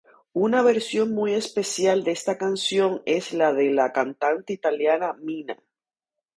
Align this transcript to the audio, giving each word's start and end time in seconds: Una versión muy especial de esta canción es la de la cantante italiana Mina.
Una 0.33 0.63
versión 0.63 1.13
muy 1.13 1.35
especial 1.35 2.03
de 2.03 2.09
esta 2.09 2.35
canción 2.39 3.03
es 3.05 3.33
la 3.33 3.53
de 3.53 3.69
la 3.71 3.93
cantante 3.93 4.51
italiana 4.51 5.13
Mina. 5.13 5.61